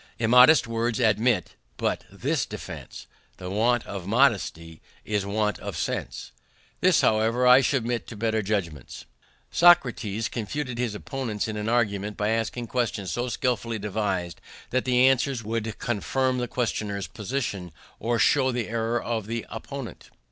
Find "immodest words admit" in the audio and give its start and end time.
0.17-1.53